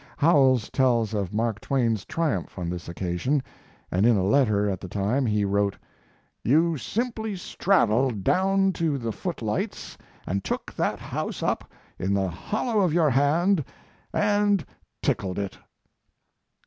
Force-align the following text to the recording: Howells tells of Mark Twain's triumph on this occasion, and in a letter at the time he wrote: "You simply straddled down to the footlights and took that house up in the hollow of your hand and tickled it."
Howells 0.17 0.71
tells 0.71 1.13
of 1.13 1.31
Mark 1.31 1.59
Twain's 1.61 2.05
triumph 2.05 2.57
on 2.57 2.71
this 2.71 2.89
occasion, 2.89 3.43
and 3.91 4.03
in 4.03 4.17
a 4.17 4.23
letter 4.23 4.67
at 4.67 4.81
the 4.81 4.87
time 4.87 5.27
he 5.27 5.45
wrote: 5.45 5.77
"You 6.43 6.75
simply 6.75 7.35
straddled 7.35 8.23
down 8.23 8.73
to 8.81 8.97
the 8.97 9.11
footlights 9.11 9.99
and 10.25 10.43
took 10.43 10.73
that 10.73 10.97
house 10.97 11.43
up 11.43 11.71
in 11.99 12.15
the 12.15 12.29
hollow 12.29 12.81
of 12.81 12.93
your 12.93 13.11
hand 13.11 13.63
and 14.11 14.65
tickled 15.03 15.37
it." 15.37 15.59